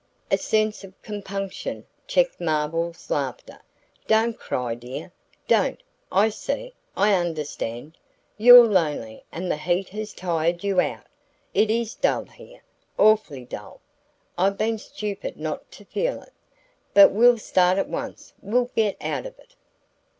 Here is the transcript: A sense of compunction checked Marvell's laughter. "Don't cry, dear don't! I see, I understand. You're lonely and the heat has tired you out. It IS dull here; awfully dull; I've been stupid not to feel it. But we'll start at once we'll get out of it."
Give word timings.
A 0.31 0.37
sense 0.39 0.83
of 0.83 0.99
compunction 1.03 1.85
checked 2.07 2.41
Marvell's 2.41 3.11
laughter. 3.11 3.59
"Don't 4.07 4.35
cry, 4.39 4.73
dear 4.73 5.11
don't! 5.47 5.79
I 6.11 6.29
see, 6.29 6.73
I 6.97 7.13
understand. 7.13 7.99
You're 8.35 8.65
lonely 8.65 9.23
and 9.31 9.51
the 9.51 9.57
heat 9.57 9.89
has 9.89 10.13
tired 10.13 10.63
you 10.63 10.79
out. 10.81 11.05
It 11.53 11.69
IS 11.69 11.93
dull 11.93 12.25
here; 12.25 12.63
awfully 12.97 13.45
dull; 13.45 13.79
I've 14.39 14.57
been 14.57 14.79
stupid 14.79 15.37
not 15.37 15.69
to 15.73 15.85
feel 15.85 16.23
it. 16.23 16.33
But 16.95 17.11
we'll 17.11 17.37
start 17.37 17.77
at 17.77 17.87
once 17.87 18.33
we'll 18.41 18.71
get 18.75 18.97
out 19.01 19.27
of 19.27 19.37
it." 19.37 19.55